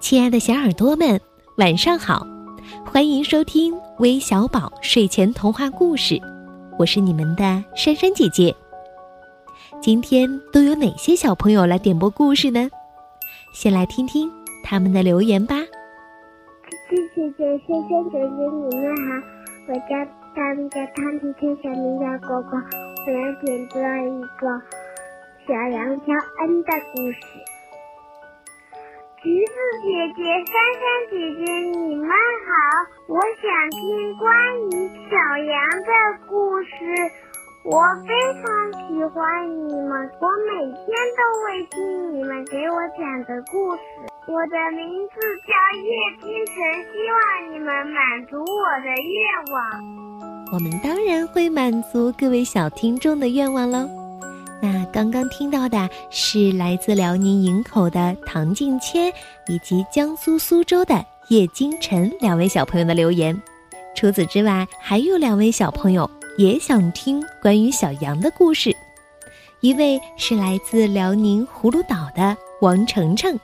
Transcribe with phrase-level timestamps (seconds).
[0.00, 1.20] 亲爱的小耳朵们，
[1.56, 2.26] 晚上好！
[2.84, 6.20] 欢迎收听微小宝睡前童话故事，
[6.78, 8.54] 我是你们的珊珊姐姐。
[9.80, 12.68] 今天都有哪些小朋友来点播故事呢？
[13.52, 14.30] 先来听听
[14.62, 15.56] 他们的留言吧。
[16.88, 19.08] 谢谢姐姐，珊珊姐姐，你们好，
[19.68, 22.58] 我叫他们叫汤皮天，小名叫果果，
[23.06, 24.62] 我要点播一个
[25.46, 26.06] 小羊乔
[26.40, 27.18] 恩的故事。
[29.24, 31.48] 橘子姐姐、珊珊姐姐，
[31.80, 32.06] 你们
[32.44, 32.52] 好！
[33.08, 33.80] 我想听
[34.18, 34.28] 关
[34.68, 34.68] 于
[35.08, 35.88] 小羊的
[36.28, 36.68] 故事，
[37.64, 38.44] 我非常
[38.84, 43.80] 喜欢你们，我每天都会听你们给我讲的故事。
[44.28, 45.16] 我的名字
[45.48, 45.88] 叫叶
[46.20, 46.54] 金晨，
[46.92, 49.16] 希望你们满足我的愿
[49.54, 49.56] 望。
[50.52, 54.03] 我们当然会满足各位小听众的愿望喽。
[54.62, 59.12] 那刚刚听到的是来自辽宁营口的唐静谦，
[59.48, 63.38] 以及江苏苏州的叶金晨两位小朋友的留言。
[63.94, 68.74] 除此之外，还有两位小朋友也想听关于小羊的故事。
[69.60, 73.38] 一位是来自辽宁葫芦岛的王程程，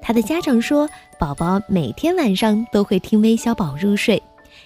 [0.00, 4.22] 他的家长说，宝宝每天晚上都会听微小宝入睡，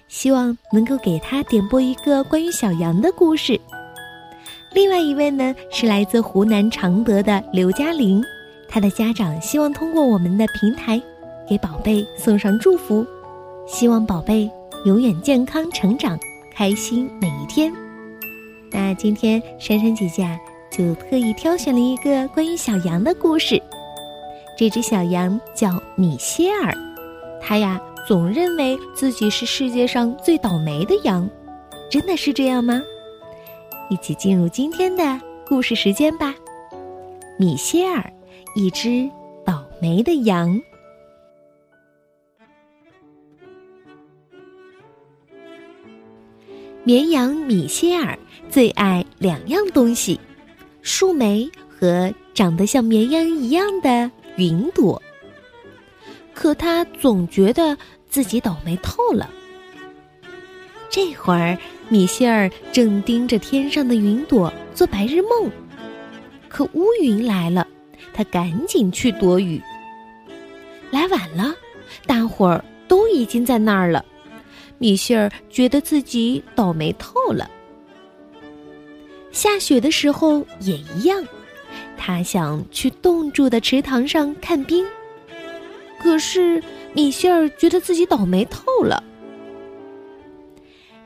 [0.08, 3.60] 希望能够给他点播一个关于小羊的故事。
[4.74, 8.20] 另外一位呢，是来自湖南常德的刘嘉玲，
[8.68, 11.00] 她的家长希望通过我们的平台，
[11.48, 13.06] 给宝贝送上祝福，
[13.68, 14.50] 希望宝贝
[14.84, 16.18] 永远健康成长，
[16.52, 17.72] 开心每一天。
[18.72, 20.36] 那今天珊珊姐姐啊，
[20.72, 23.62] 就特意挑选了一个关于小羊的故事。
[24.58, 26.74] 这只小羊叫米歇尔，
[27.40, 31.30] 它呀总认为自己是世界上最倒霉的羊，
[31.88, 32.82] 真的是这样吗？
[33.94, 36.34] 一起进入今天的故事时间吧。
[37.38, 38.12] 米歇尔，
[38.56, 39.08] 一只
[39.44, 40.60] 倒霉的羊。
[46.82, 48.18] 绵羊米歇尔
[48.50, 50.18] 最爱两样东西：
[50.82, 55.00] 树莓和长得像绵羊一样的云朵。
[56.34, 59.30] 可他总觉得自己倒霉透了。
[60.94, 61.58] 这会儿。
[61.88, 65.50] 米歇尔正盯着天上的云朵做白日梦，
[66.48, 67.66] 可乌云来了，
[68.12, 69.60] 他赶紧去躲雨。
[70.92, 71.52] 来晚了，
[72.06, 74.04] 大伙儿都已经在那儿了。
[74.78, 77.50] 米歇尔觉得自己倒霉透了。
[79.30, 81.22] 下雪的时候也一样，
[81.98, 84.86] 他想去冻住的池塘上看冰，
[86.00, 86.62] 可是
[86.94, 89.02] 米歇尔觉得自己倒霉透了。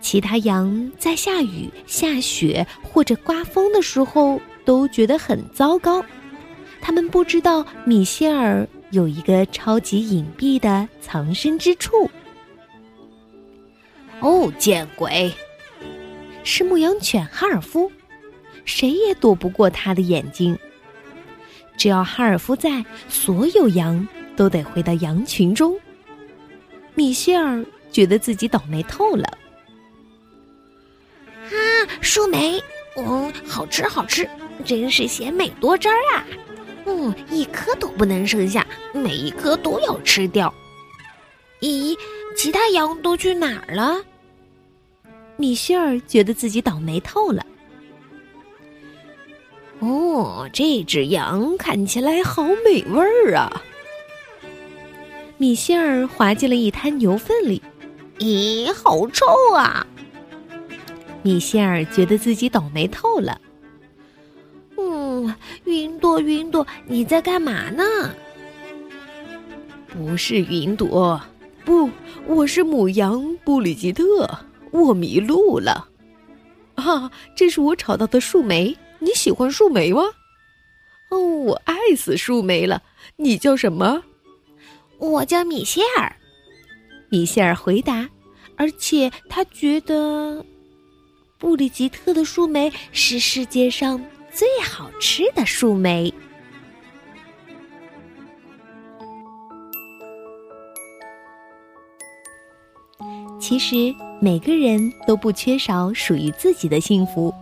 [0.01, 6.05] 其他羊在下雨、下雪或者刮风的时候都觉得很糟糕，
[6.81, 12.11] 他们不知道米歇尔有一个超级隐蔽的藏身之处。
[14.21, 15.33] 哦，见鬼！
[16.43, 17.93] 是牧羊犬哈尔夫，
[18.65, 20.59] 谁也躲不过他的眼睛。
[21.77, 25.79] 只要哈尔夫在，所有羊都得回到羊群中。
[26.95, 29.38] 米歇尔觉得自己倒霉透了。
[32.19, 32.61] 树莓，
[32.97, 34.29] 嗯，好吃好吃，
[34.65, 36.27] 真是鲜美多汁儿啊！
[36.85, 40.53] 嗯，一颗都不能剩下，每一颗都要吃掉。
[41.61, 41.97] 咦，
[42.37, 44.03] 其他羊都去哪儿了？
[45.37, 47.47] 米歇尔觉得自己倒霉透了。
[49.79, 53.63] 哦，这只羊看起来好美味儿啊！
[55.37, 57.63] 米歇尔滑进了一滩牛粪里，
[58.19, 59.25] 咦，好臭
[59.55, 59.87] 啊！
[61.29, 63.39] 米歇尔觉得自己倒霉透了。
[64.79, 65.35] 嗯，
[65.65, 67.85] 云朵，云朵，你在干嘛呢？
[69.89, 71.21] 不是云朵，
[71.67, 71.91] 不，
[72.27, 74.27] 我是母羊布里吉特，
[74.71, 75.87] 我迷路了。
[76.77, 80.01] 啊，这是我找到的树莓，你喜欢树莓吗？
[81.11, 82.83] 哦，我爱死树莓了。
[83.17, 84.03] 你叫什么？
[84.97, 86.11] 我叫米歇尔。
[87.11, 88.09] 米歇尔回答，
[88.57, 90.43] 而且他觉得。
[91.39, 96.13] 布里吉特的树莓是世界上最好吃的树莓。
[103.41, 107.33] 其实每个人都不缺少属于自己的幸福，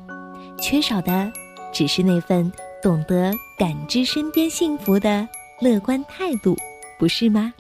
[0.60, 1.32] 缺少的
[1.72, 2.52] 只是那份
[2.82, 5.26] 懂得感知身边幸福的
[5.60, 6.54] 乐观态度，
[6.98, 7.52] 不是吗？